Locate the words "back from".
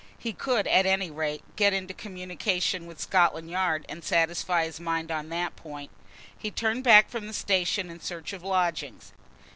6.83-7.27